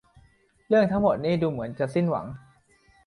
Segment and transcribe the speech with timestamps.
[0.67, 2.25] เรื่องทั้งหมดนี่ดูเหมือนจะสิ้นหวัง